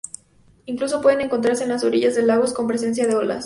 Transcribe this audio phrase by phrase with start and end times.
[0.65, 3.39] Incluso pueden encontrarse en las orillas de lagos con presencia de olas.